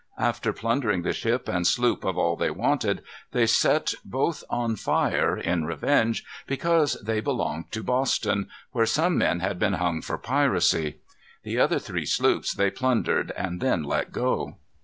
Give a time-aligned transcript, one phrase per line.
[0.17, 3.03] After plundering the ship and sloop of all they wanted,
[3.33, 9.41] they set both on fire, in revenge, because they belonged to Boston, where some men
[9.41, 10.95] had been hung for piracy.
[11.43, 14.55] The other three sloops they plundered and then let go.